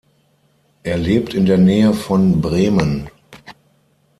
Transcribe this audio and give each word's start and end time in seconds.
Er 0.81 0.97
lebt 0.97 1.35
in 1.35 1.45
der 1.45 1.59
Nähe 1.59 1.93
von 1.93 2.41
Bremen. 2.41 3.07